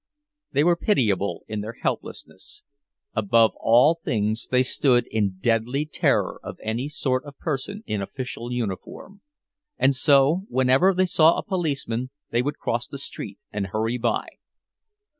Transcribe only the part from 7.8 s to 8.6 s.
in official